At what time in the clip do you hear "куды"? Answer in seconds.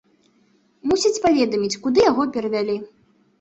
1.85-1.99